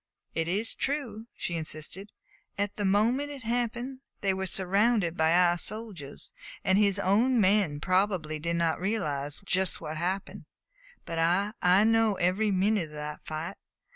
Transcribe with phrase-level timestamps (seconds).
[0.33, 2.11] "It is true," she insisted.
[2.57, 7.79] "At the moment it happened they were surrounded by our soldiers, and his own men
[7.79, 10.45] probably did not realize just what happened.
[11.05, 13.57] But I I know every minute of that fight!